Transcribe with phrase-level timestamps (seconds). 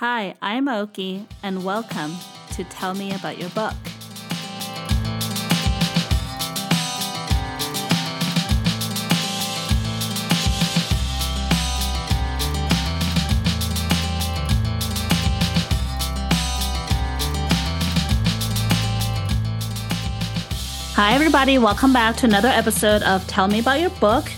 [0.00, 2.16] Hi, I'm Oki, and welcome
[2.52, 3.74] to Tell Me About Your Book.
[20.94, 21.58] Hi, everybody.
[21.58, 24.32] Welcome back to another episode of Tell Me About Your Book.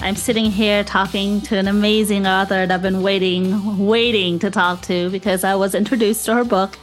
[0.00, 4.82] I'm sitting here talking to an amazing author that I've been waiting, waiting to talk
[4.82, 6.78] to because I was introduced to her book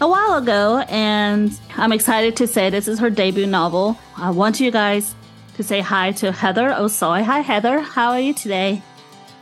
[0.00, 3.98] a while ago, and I'm excited to say this is her debut novel.
[4.16, 5.14] I want you guys
[5.56, 7.22] to say hi to Heather oh, Osoy.
[7.22, 7.80] Hi, Heather.
[7.80, 8.82] How are you today?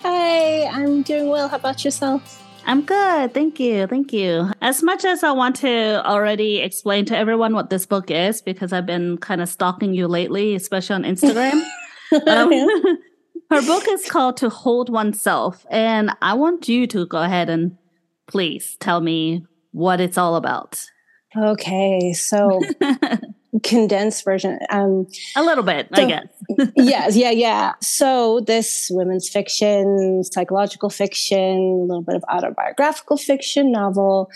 [0.02, 1.48] Hi, I'm doing well.
[1.48, 2.42] How about yourself?
[2.64, 3.34] I'm good.
[3.34, 3.86] Thank you.
[3.86, 4.50] Thank you.
[4.60, 8.72] As much as I want to already explain to everyone what this book is, because
[8.72, 11.62] I've been kind of stalking you lately, especially on Instagram.
[12.26, 12.50] Um,
[13.50, 15.66] her book is called To Hold Oneself.
[15.70, 17.76] And I want you to go ahead and
[18.26, 20.84] please tell me what it's all about.
[21.36, 22.12] Okay.
[22.12, 22.60] So,
[23.62, 24.58] condensed version.
[24.70, 26.72] Um, a little bit, so, I guess.
[26.76, 27.16] yes.
[27.16, 27.30] Yeah.
[27.30, 27.74] Yeah.
[27.82, 34.30] So, this women's fiction, psychological fiction, a little bit of autobiographical fiction novel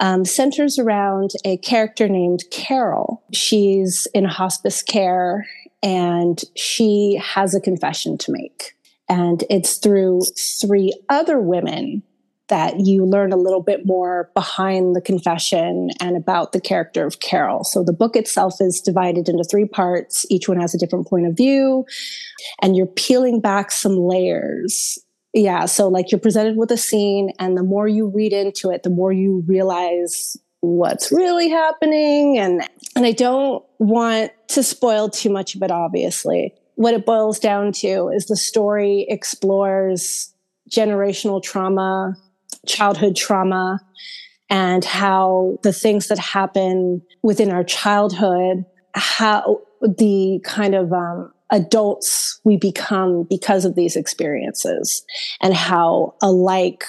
[0.00, 3.22] um, centers around a character named Carol.
[3.32, 5.46] She's in hospice care
[5.82, 8.76] and she has a confession to make.
[9.08, 10.22] And it's through
[10.60, 12.02] three other women
[12.48, 17.20] that you learn a little bit more behind the confession and about the character of
[17.20, 17.64] Carol.
[17.64, 20.26] So the book itself is divided into three parts.
[20.28, 21.86] Each one has a different point of view,
[22.60, 24.98] and you're peeling back some layers.
[25.32, 28.82] Yeah, so like you're presented with a scene, and the more you read into it,
[28.82, 32.62] the more you realize what's really happening and
[32.94, 36.54] and I don't want to spoil too much of it obviously.
[36.76, 40.32] What it boils down to is the story explores
[40.70, 42.16] generational trauma,
[42.66, 43.80] childhood trauma
[44.48, 52.40] and how the things that happen within our childhood how the kind of um, adults
[52.44, 55.04] we become because of these experiences
[55.40, 56.84] and how alike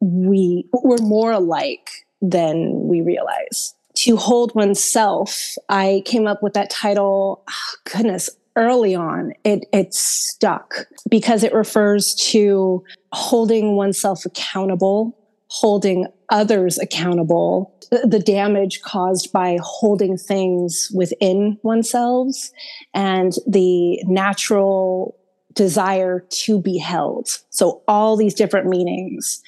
[0.00, 3.74] we we're more alike than we realize.
[3.96, 9.32] To hold oneself, I came up with that title, oh, goodness, early on.
[9.44, 12.82] It, it stuck because it refers to
[13.12, 15.16] holding oneself accountable,
[15.48, 17.72] holding others accountable,
[18.04, 22.50] the damage caused by holding things within oneself
[22.92, 25.16] and the natural
[25.52, 27.28] desire to be held.
[27.50, 29.40] So all these different meanings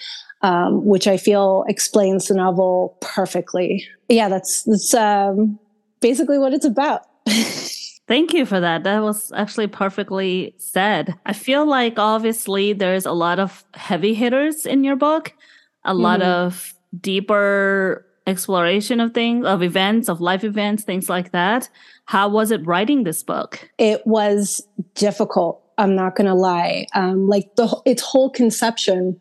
[0.47, 3.85] um, which I feel explains the novel perfectly.
[4.09, 5.59] Yeah, that's that's um,
[6.01, 7.03] basically what it's about.
[8.07, 8.85] Thank you for that.
[8.85, 11.17] That was actually perfectly said.
[11.27, 15.33] I feel like obviously there's a lot of heavy hitters in your book,
[15.85, 16.01] a mm-hmm.
[16.01, 21.69] lot of deeper exploration of things, of events, of life events, things like that.
[22.05, 23.69] How was it writing this book?
[23.79, 24.65] It was
[24.95, 25.61] difficult.
[25.77, 26.87] I'm not going to lie.
[26.95, 29.21] Um, like the its whole conception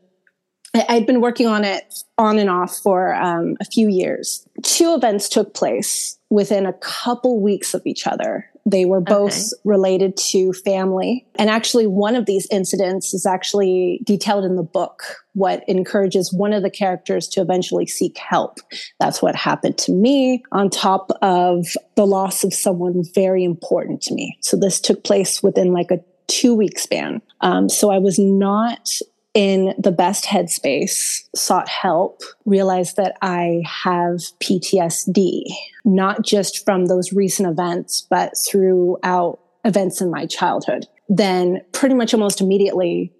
[0.90, 4.46] I'd been working on it on and off for um, a few years.
[4.64, 8.50] Two events took place within a couple weeks of each other.
[8.68, 9.62] They were both okay.
[9.64, 11.26] related to family.
[11.36, 15.04] And actually, one of these incidents is actually detailed in the book,
[15.34, 18.58] what encourages one of the characters to eventually seek help.
[19.00, 24.16] That's what happened to me, on top of the loss of someone very important to
[24.16, 24.36] me.
[24.42, 27.22] So, this took place within like a two week span.
[27.42, 28.90] Um, so, I was not
[29.36, 35.44] in the best headspace, sought help, realized that I have PTSD,
[35.84, 40.88] not just from those recent events, but throughout events in my childhood.
[41.10, 43.12] Then, pretty much almost immediately,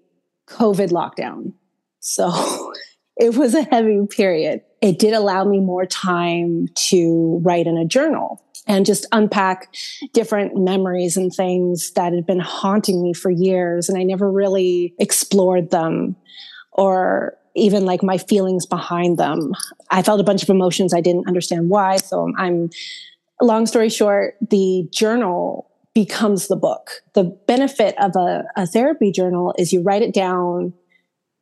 [0.48, 1.52] COVID lockdown.
[2.00, 2.72] So
[3.16, 4.62] it was a heavy period.
[4.80, 9.74] It did allow me more time to write in a journal and just unpack
[10.12, 13.88] different memories and things that had been haunting me for years.
[13.88, 16.16] And I never really explored them
[16.72, 19.52] or even like my feelings behind them.
[19.90, 20.92] I felt a bunch of emotions.
[20.92, 21.96] I didn't understand why.
[21.96, 22.70] So I'm,
[23.40, 27.02] long story short, the journal becomes the book.
[27.14, 30.74] The benefit of a, a therapy journal is you write it down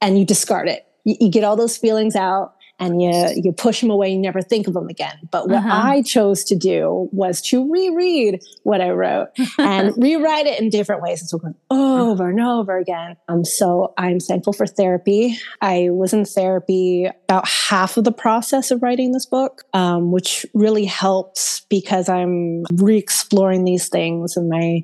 [0.00, 0.86] and you discard it.
[1.04, 4.42] You, you get all those feelings out and you you push them away, you never
[4.42, 5.16] think of them again.
[5.30, 5.80] But what uh-huh.
[5.84, 9.28] I chose to do was to reread what I wrote
[9.58, 11.20] and rewrite it in different ways.
[11.20, 13.16] And so going over and over again.
[13.28, 15.38] Um, so I'm thankful for therapy.
[15.60, 20.44] I was in therapy about half of the process of writing this book, um, which
[20.54, 24.82] really helps because I'm re-exploring these things and my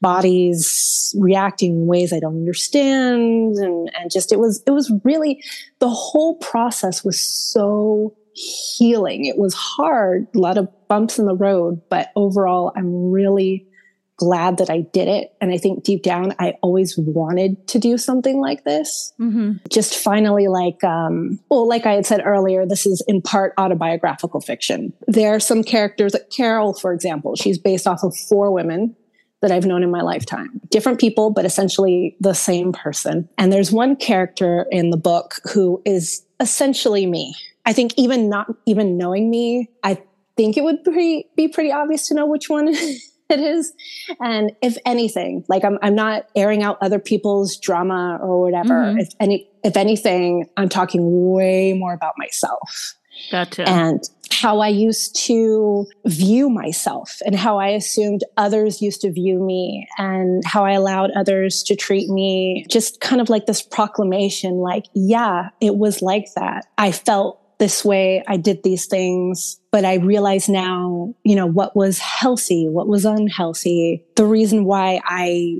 [0.00, 3.56] body's reacting in ways I don't understand.
[3.56, 5.42] And, and just, it was, it was really,
[5.78, 9.24] the whole process was so healing.
[9.24, 13.66] It was hard, a lot of bumps in the road, but overall, I'm really
[14.18, 15.32] glad that I did it.
[15.40, 19.12] And I think deep down, I always wanted to do something like this.
[19.20, 19.52] Mm-hmm.
[19.70, 24.40] Just finally, like, um, well, like I had said earlier, this is in part autobiographical
[24.40, 24.92] fiction.
[25.06, 28.96] There are some characters, like Carol, for example, she's based off of four women
[29.42, 30.60] that I've known in my lifetime.
[30.70, 33.28] Different people, but essentially the same person.
[33.38, 37.34] And there's one character in the book who is essentially me.
[37.64, 40.02] I think even not even knowing me, I
[40.36, 42.68] think it would be, be pretty obvious to know which one
[43.28, 43.72] it is.
[44.20, 48.74] And if anything, like I'm, I'm not airing out other people's drama or whatever.
[48.74, 49.00] Mm-hmm.
[49.00, 52.94] If any, if anything, I'm talking way more about myself.
[53.30, 53.68] Gotcha.
[53.68, 54.02] And
[54.32, 59.86] how I used to view myself and how I assumed others used to view me
[59.98, 62.66] and how I allowed others to treat me.
[62.68, 66.66] Just kind of like this proclamation, like, yeah, it was like that.
[66.78, 68.22] I felt this way.
[68.28, 73.04] I did these things, but I realize now, you know, what was healthy, what was
[73.04, 75.58] unhealthy, the reason why I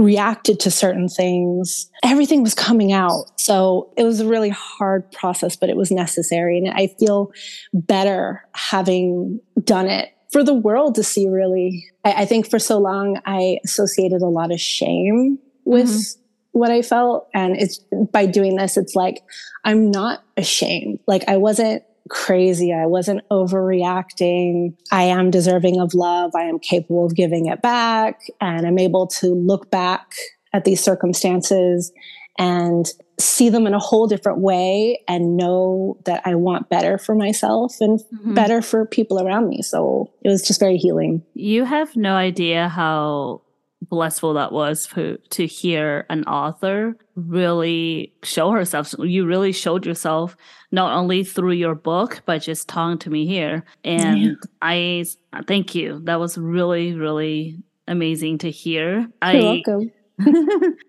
[0.00, 1.90] reacted to certain things.
[2.02, 3.26] Everything was coming out.
[3.38, 6.56] So it was a really hard process, but it was necessary.
[6.56, 7.30] And I feel
[7.74, 11.84] better having done it for the world to see, really.
[12.02, 16.20] I, I think for so long, I associated a lot of shame with mm-hmm
[16.52, 17.28] what I felt.
[17.32, 17.78] And it's
[18.12, 19.22] by doing this, it's like,
[19.64, 20.98] I'm not ashamed.
[21.06, 22.72] Like I wasn't crazy.
[22.72, 24.74] I wasn't overreacting.
[24.92, 26.32] I am deserving of love.
[26.34, 28.20] I am capable of giving it back.
[28.40, 30.14] And I'm able to look back
[30.52, 31.92] at these circumstances
[32.38, 32.86] and
[33.18, 37.76] see them in a whole different way and know that I want better for myself
[37.80, 38.34] and mm-hmm.
[38.34, 39.62] better for people around me.
[39.62, 41.22] So it was just very healing.
[41.34, 43.42] You have no idea how
[43.82, 48.94] blissful that was for, to hear an author really show herself.
[48.98, 50.36] You really showed yourself
[50.70, 53.64] not only through your book, but just talking to me here.
[53.84, 54.32] And yeah.
[54.62, 55.04] I
[55.46, 56.00] thank you.
[56.04, 59.00] That was really, really amazing to hear.
[59.00, 59.92] You're I, welcome.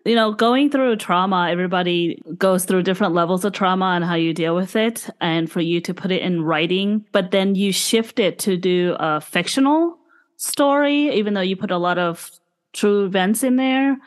[0.06, 4.34] you know, going through trauma, everybody goes through different levels of trauma and how you
[4.34, 5.10] deal with it.
[5.22, 8.96] And for you to put it in writing, but then you shift it to do
[9.00, 9.98] a fictional
[10.36, 12.30] story, even though you put a lot of
[12.74, 13.98] true events in there?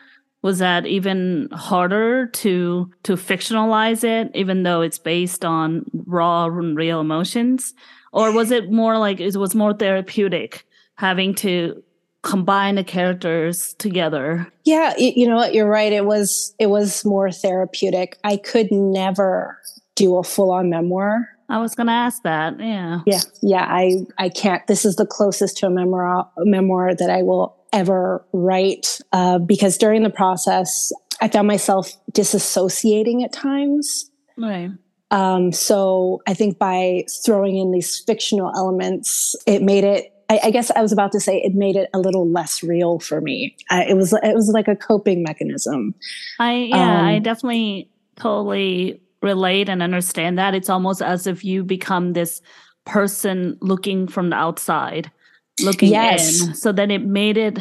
[0.41, 6.77] Was that even harder to to fictionalize it even though it's based on raw and
[6.77, 7.73] real emotions?
[8.11, 10.65] Or was it more like it was more therapeutic
[10.95, 11.81] having to
[12.21, 14.47] combine the characters together?
[14.65, 15.53] Yeah you know what?
[15.53, 15.91] You're right.
[15.91, 18.19] It was it was more therapeutic.
[18.23, 19.59] I could never
[19.95, 22.59] do a full-on memoir I was going to ask that.
[22.59, 23.01] Yeah.
[23.05, 23.21] Yeah.
[23.41, 23.65] Yeah.
[23.69, 24.65] I, I can't.
[24.67, 29.37] This is the closest to a memoir, a memoir that I will ever write uh,
[29.37, 34.09] because during the process, I found myself disassociating at times.
[34.37, 34.71] Right.
[35.11, 40.11] Um, so I think by throwing in these fictional elements, it made it.
[40.29, 42.99] I, I guess I was about to say it made it a little less real
[42.99, 43.55] for me.
[43.69, 45.93] Uh, it was it was like a coping mechanism.
[46.39, 50.55] I yeah, um, I definitely totally relate and understand that.
[50.55, 52.41] It's almost as if you become this
[52.85, 55.11] person looking from the outside
[55.61, 56.41] looking yes.
[56.41, 56.53] in.
[56.55, 57.59] So then it made it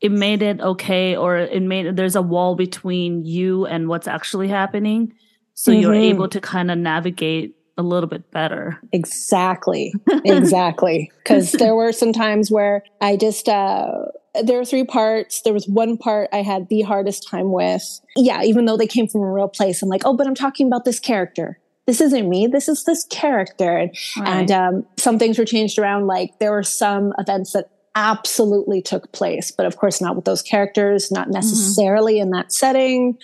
[0.00, 4.48] it made it okay or it made there's a wall between you and what's actually
[4.48, 5.12] happening.
[5.54, 5.80] So mm-hmm.
[5.80, 8.78] you're able to kind of navigate a little bit better.
[8.92, 9.94] Exactly.
[10.24, 11.10] Exactly.
[11.24, 14.06] Cuz there were some times where I just uh
[14.42, 15.42] there were three parts.
[15.42, 18.00] There was one part I had the hardest time with.
[18.16, 20.66] Yeah, even though they came from a real place, I'm like, oh, but I'm talking
[20.66, 22.46] about this character this isn't me.
[22.46, 23.76] This is this character.
[23.76, 24.28] And, right.
[24.28, 26.06] and um, some things were changed around.
[26.06, 30.42] Like there were some events that absolutely took place, but of course not with those
[30.42, 31.34] characters, not mm-hmm.
[31.34, 32.22] necessarily mm-hmm.
[32.22, 33.18] in that setting.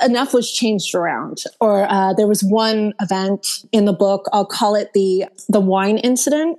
[0.00, 1.44] Enough was changed around.
[1.60, 4.28] Or uh, there was one event in the book.
[4.32, 6.58] I'll call it the the wine incident.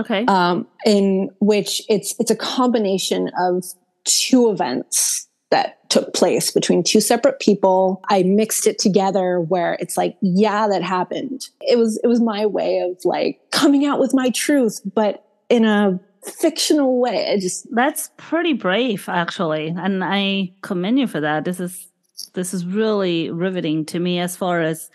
[0.00, 0.24] Okay.
[0.26, 3.64] Um, in which it's it's a combination of
[4.04, 8.02] two events that took place between two separate people.
[8.08, 11.48] I mixed it together where it's like, yeah, that happened.
[11.60, 15.64] It was it was my way of like coming out with my truth, but in
[15.64, 17.30] a fictional way.
[17.32, 19.68] I just That's pretty brave actually.
[19.68, 21.44] And I commend you for that.
[21.44, 21.86] This is
[22.34, 24.90] this is really riveting to me as far as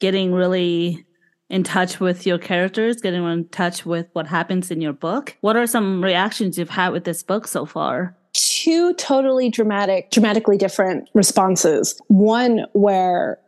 [0.00, 1.04] getting really
[1.48, 5.36] in touch with your characters, getting in touch with what happens in your book.
[5.42, 8.16] What are some reactions you've had with this book so far?
[8.32, 12.00] two totally dramatic, dramatically different responses.
[12.08, 13.38] One where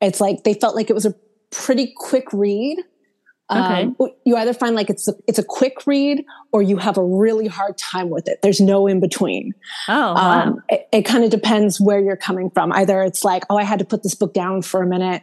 [0.00, 1.14] it's like they felt like it was a
[1.50, 2.78] pretty quick read.
[3.50, 3.82] Okay.
[3.82, 7.04] Um, you either find like it's a, it's a quick read or you have a
[7.04, 8.40] really hard time with it.
[8.42, 9.54] There's no in between.
[9.88, 10.42] Oh, wow.
[10.42, 12.72] Um, it, it kind of depends where you're coming from.
[12.72, 15.22] Either it's like, oh, I had to put this book down for a minute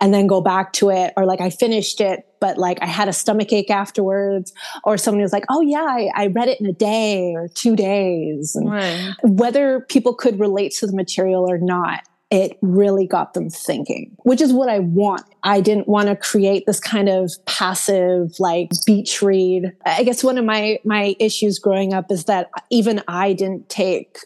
[0.00, 3.08] and then go back to it or like I finished it but like I had
[3.08, 4.52] a stomach ache afterwards
[4.84, 7.76] or someone was like oh yeah I, I read it in a day or two
[7.76, 9.14] days and right.
[9.22, 14.40] whether people could relate to the material or not it really got them thinking, which
[14.40, 15.22] is what I want.
[15.42, 19.72] I didn't want to create this kind of passive, like beach read.
[19.84, 24.18] I guess one of my, my issues growing up is that even I didn't take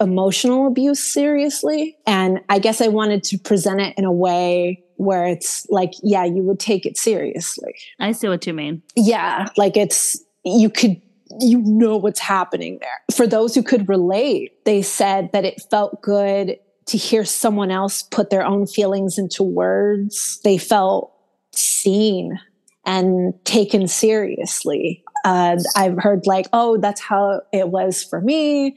[0.00, 1.96] emotional abuse seriously.
[2.06, 6.24] And I guess I wanted to present it in a way where it's like, yeah,
[6.24, 7.74] you would take it seriously.
[7.98, 8.82] I see what you mean.
[8.94, 9.48] Yeah.
[9.56, 11.02] Like it's, you could
[11.40, 12.88] you know what's happening there.
[13.14, 16.56] For those who could relate, they said that it felt good
[16.88, 20.40] to hear someone else put their own feelings into words.
[20.44, 21.12] They felt
[21.52, 22.38] seen
[22.84, 25.02] and taken seriously.
[25.24, 28.74] Uh, I've heard like, oh, that's how it was for me.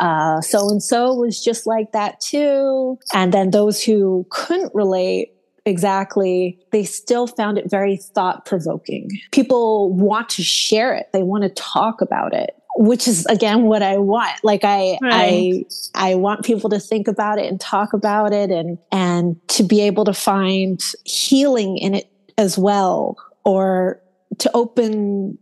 [0.00, 2.98] So and so was just like that too.
[3.14, 5.30] And then those who couldn't relate
[5.64, 9.08] exactly, they still found it very thought provoking.
[9.32, 11.06] People want to share it.
[11.14, 14.32] They want to talk about it which is again what I want.
[14.42, 15.64] Like I, right.
[15.94, 19.62] I, I want people to think about it and talk about it and, and to
[19.62, 24.00] be able to find healing in it as well, or
[24.38, 25.38] to open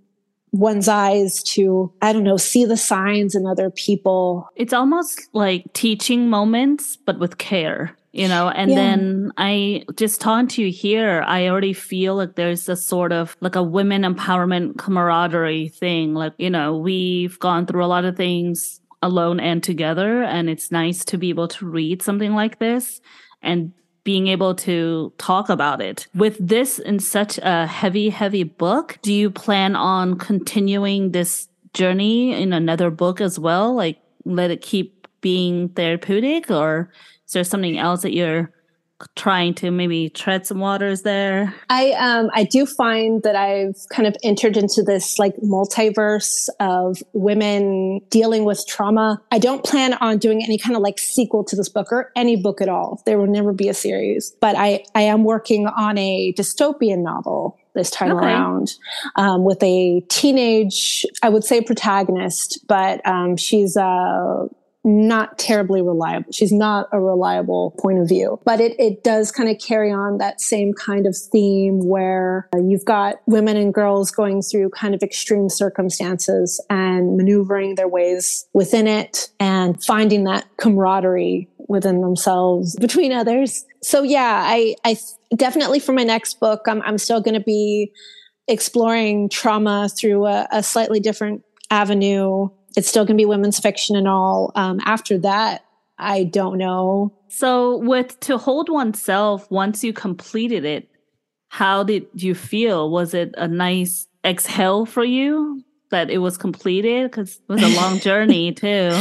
[0.51, 4.49] one's eyes to, I don't know, see the signs in other people.
[4.55, 8.77] It's almost like teaching moments, but with care you know and yeah.
[8.77, 13.37] then i just talking to you here i already feel like there's a sort of
[13.41, 16.15] like a women empowerment camaraderie thing.
[16.15, 20.71] Like you know we've gone through a lot of things alone and together and it's
[20.71, 23.01] nice to be able to read something like this
[23.43, 23.73] and
[24.05, 26.07] being able to talk about it.
[26.15, 32.33] With this in such a heavy heavy book do you plan on continuing this journey
[32.33, 33.75] in another book as well?
[33.75, 36.91] Like let it keep being therapeutic or
[37.33, 38.53] is there something else that you're
[39.17, 41.55] trying to maybe tread some waters there?
[41.71, 46.99] I um I do find that I've kind of entered into this like multiverse of
[47.15, 49.19] women dealing with trauma.
[49.31, 52.37] I don't plan on doing any kind of like sequel to this book or any
[52.37, 53.01] book at all.
[53.07, 54.37] There will never be a series.
[54.43, 58.27] But I I am working on a dystopian novel this time okay.
[58.27, 58.75] around
[59.17, 64.49] um, with a teenage, I would say protagonist, but um, she's uh,
[64.85, 66.31] not terribly reliable.
[66.33, 70.19] She's not a reliable point of view, but it, it does kind of carry on
[70.19, 74.95] that same kind of theme where uh, you've got women and girls going through kind
[74.95, 82.77] of extreme circumstances and maneuvering their ways within it and finding that camaraderie within themselves
[82.77, 83.65] between others.
[83.83, 84.97] So yeah, I, I
[85.37, 87.93] definitely for my next book, I'm, I'm still going to be
[88.49, 93.97] exploring trauma through a, a slightly different avenue it's still going to be women's fiction
[93.97, 94.53] and all.
[94.55, 95.65] Um, after that,
[95.99, 97.13] I don't know.
[97.29, 100.89] So, with To Hold Oneself, once you completed it,
[101.49, 102.91] how did you feel?
[102.91, 107.11] Was it a nice exhale for you that it was completed?
[107.11, 108.99] Because it was a long journey, too.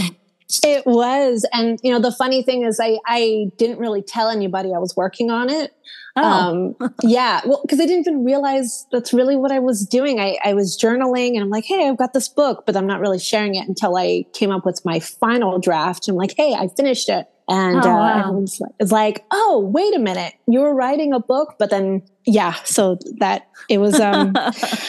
[0.63, 1.48] It was.
[1.53, 4.96] And, you know, the funny thing is, I, I didn't really tell anybody I was
[4.96, 5.72] working on it.
[6.15, 6.24] Oh.
[6.24, 7.41] Um, yeah.
[7.46, 10.20] Well, because I didn't even realize that's really what I was doing.
[10.20, 13.00] I, I was journaling and I'm like, hey, I've got this book, but I'm not
[13.00, 16.08] really sharing it until I came up with my final draft.
[16.08, 17.27] I'm like, hey, I finished it.
[17.48, 18.43] And oh, uh, wow.
[18.79, 22.53] it's like, oh, wait a minute, you were writing a book, but then, yeah.
[22.63, 24.34] So that it was, um,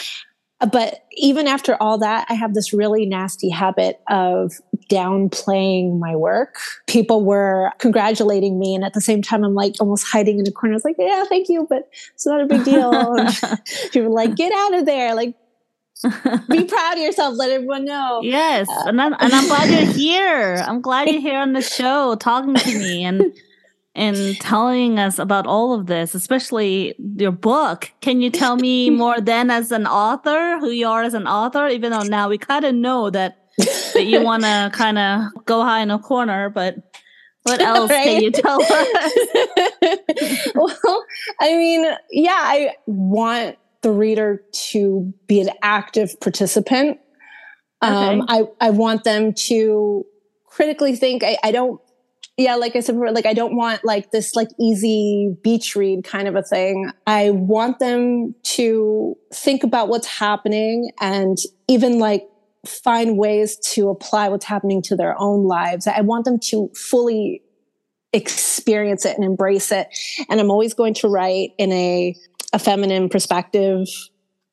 [0.71, 4.53] but even after all that, I have this really nasty habit of
[4.89, 6.57] downplaying my work.
[6.87, 10.51] People were congratulating me, and at the same time, I'm like almost hiding in a
[10.51, 10.73] corner.
[10.73, 12.91] I was like, "Yeah, thank you, but it's not a big deal."
[13.91, 15.35] people were like, "Get out of there!" Like,
[16.49, 17.35] be proud of yourself.
[17.37, 18.21] Let everyone know.
[18.23, 20.55] Yes, uh, and I'm and I'm glad you're here.
[20.65, 23.33] I'm glad you're here on the show talking to me and
[23.95, 27.91] and telling us about all of this, especially your book.
[28.01, 31.67] Can you tell me more then as an author, who you are as an author?
[31.67, 35.61] Even though now we kind of know that that you want to kind of go
[35.63, 36.75] high in a corner, but
[37.43, 38.03] what else right?
[38.03, 39.27] can you tell us?
[40.55, 41.05] well,
[41.39, 46.99] I mean, yeah, I want the reader to be an active participant.
[47.81, 48.43] Um, okay.
[48.61, 50.05] I, I want them to
[50.45, 51.23] critically think.
[51.23, 51.81] I, I don't
[52.37, 56.03] yeah like i said before, like i don't want like this like easy beach read
[56.03, 62.27] kind of a thing i want them to think about what's happening and even like
[62.65, 65.87] find ways to apply what's happening to their own lives.
[65.87, 67.41] I want them to fully
[68.13, 69.87] experience it and embrace it.
[70.29, 72.15] And I'm always going to write in a,
[72.53, 73.87] a feminine perspective.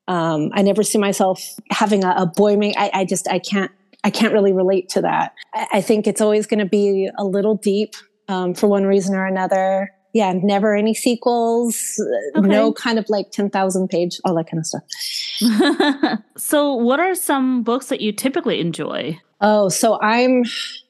[0.07, 2.75] Um, I never see myself having a, a boy mate.
[2.77, 3.71] I, I, just, I can't,
[4.03, 5.33] I can't really relate to that.
[5.53, 7.93] I, I think it's always going to be a little deep
[8.27, 9.91] um, for one reason or another.
[10.13, 12.01] Yeah, never any sequels,
[12.35, 12.47] uh, okay.
[12.47, 16.19] no kind of like 10,000 page, all that kind of stuff.
[16.37, 19.17] so, what are some books that you typically enjoy?
[19.41, 20.43] Oh, so I'm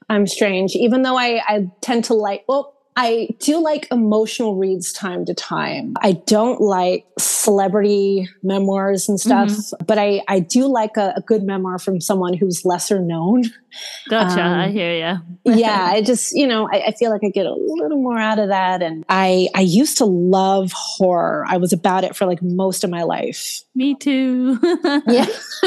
[0.10, 0.76] I'm strange.
[0.76, 5.34] Even though I I tend to like well, I do like emotional reads time to
[5.34, 5.94] time.
[6.02, 9.86] I don't like celebrity memoirs and stuff, mm-hmm.
[9.86, 13.44] but I, I do like a, a, good memoir from someone who's lesser known.
[14.10, 14.42] Gotcha.
[14.42, 15.20] Um, I hear you.
[15.56, 15.90] yeah.
[15.92, 18.50] I just, you know, I, I, feel like I get a little more out of
[18.50, 18.82] that.
[18.82, 21.46] And I, I used to love horror.
[21.48, 23.62] I was about it for like most of my life.
[23.74, 24.60] Me too.
[25.08, 25.28] yeah.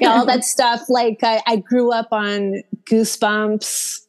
[0.00, 0.08] yeah.
[0.08, 0.82] All that stuff.
[0.88, 4.05] Like I, I grew up on Goosebumps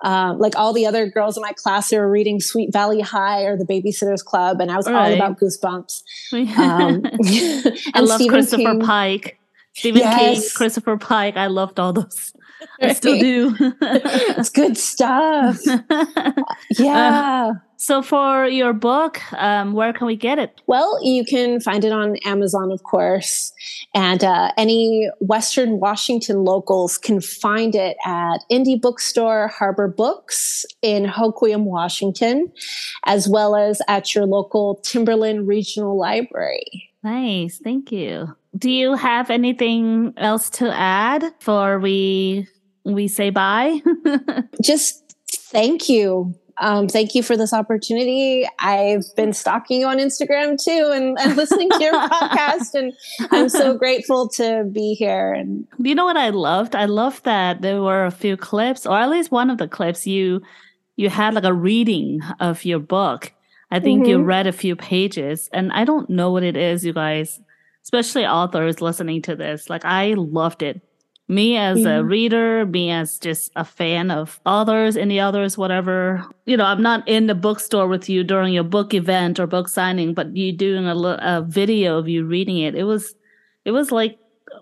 [0.00, 3.42] um, like all the other girls in my class who were reading Sweet Valley High
[3.42, 6.02] or the Babysitters Club, and I was all, all about Goosebumps.
[6.58, 7.02] Um,
[7.94, 8.80] I love Christopher King.
[8.80, 9.38] Pike,
[9.72, 10.40] Stephen yes.
[10.40, 11.36] King, Christopher Pike.
[11.36, 12.32] I loved all those.
[12.80, 13.54] I still do.
[13.60, 15.58] it's good stuff.
[16.78, 17.52] yeah.
[17.52, 20.60] Uh, so, for your book, um, where can we get it?
[20.66, 23.52] Well, you can find it on Amazon, of course.
[23.94, 31.04] And uh, any Western Washington locals can find it at Indie Bookstore Harbor Books in
[31.04, 32.50] Hoquiam, Washington,
[33.06, 36.87] as well as at your local Timberland Regional Library.
[37.02, 37.58] Nice.
[37.58, 38.34] Thank you.
[38.56, 42.48] Do you have anything else to add before we
[42.84, 43.80] we say bye?
[44.62, 48.46] Just thank you um, thank you for this opportunity.
[48.58, 52.92] I've been stalking you on Instagram too and, and listening to your podcast, and
[53.30, 55.32] I'm so grateful to be here.
[55.32, 56.74] And you know what I loved?
[56.74, 60.06] I loved that there were a few clips, or at least one of the clips
[60.06, 60.42] you
[60.96, 63.32] you had like a reading of your book.
[63.70, 64.10] I think mm-hmm.
[64.10, 67.40] you read a few pages, and I don't know what it is, you guys,
[67.82, 69.68] especially authors listening to this.
[69.68, 70.80] Like I loved it
[71.28, 76.24] me as a reader, me as just a fan of others, any others, whatever.
[76.46, 79.68] You know, I'm not in the bookstore with you during your book event or book
[79.68, 82.74] signing, but you doing a, a video of you reading it.
[82.74, 83.14] It was,
[83.66, 84.18] it was like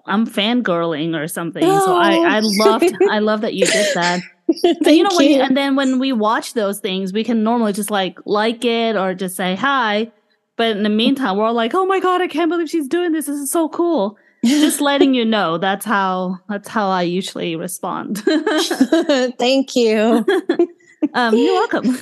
[0.07, 1.63] I'm fangirling or something.
[1.65, 1.87] Oh.
[1.87, 4.21] So I, I loved, I love that you did that.
[4.65, 7.91] you know, when you, and then when we watch those things, we can normally just
[7.91, 10.11] like like it or just say hi.
[10.57, 13.13] But in the meantime, we're all like, "Oh my god, I can't believe she's doing
[13.13, 13.27] this!
[13.27, 18.19] This is so cool." just letting you know that's how that's how I usually respond.
[19.39, 20.25] thank you.
[21.15, 21.99] um, you're welcome.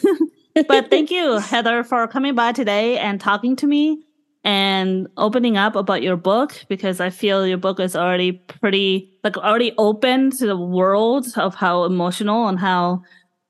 [0.68, 4.04] but thank you, Heather, for coming by today and talking to me
[4.44, 9.36] and opening up about your book because I feel your book is already pretty like
[9.38, 13.02] already open to the world of how emotional and how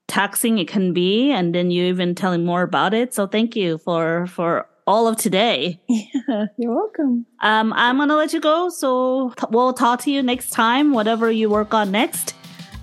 [0.07, 3.13] taxing it can be and then you even telling more about it.
[3.13, 5.79] So thank you for for all of today.
[6.27, 7.25] Yeah, you're welcome.
[7.41, 8.69] Um, I'm gonna let you go.
[8.69, 12.33] So t- we'll talk to you next time, whatever you work on next,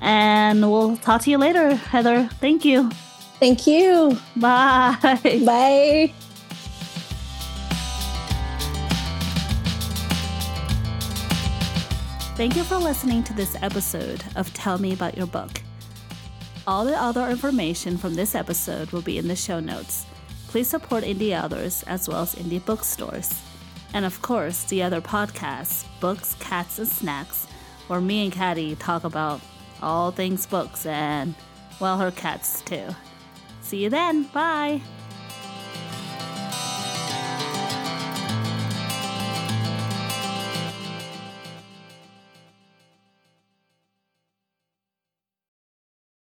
[0.01, 2.29] and we'll talk to you later, Heather.
[2.41, 2.91] Thank you.
[3.41, 4.17] Thank you.
[4.37, 4.97] Bye.
[5.45, 6.13] Bye.
[12.43, 15.63] Thank you for listening to this episode of Tell Me About Your Book.
[16.67, 20.07] All the other information from this episode will be in the show notes.
[20.49, 23.33] Please support indie authors as well as indie bookstores.
[23.95, 27.47] And of course, the other podcasts, Books, Cats, and Snacks,
[27.87, 29.41] where me and Caddy talk about
[29.81, 31.37] all things books and,
[31.79, 32.89] well, her cats too.
[33.61, 34.25] See you then.
[34.25, 34.83] Bye.